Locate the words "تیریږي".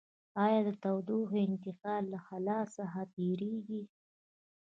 3.15-3.83